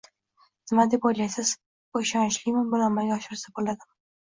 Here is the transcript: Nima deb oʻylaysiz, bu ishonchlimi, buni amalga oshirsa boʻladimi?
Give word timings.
Nima 0.71 0.85
deb 0.93 1.05
oʻylaysiz, 1.09 1.51
bu 1.99 2.03
ishonchlimi, 2.07 2.65
buni 2.73 2.89
amalga 2.89 3.21
oshirsa 3.21 3.57
boʻladimi? 3.61 3.93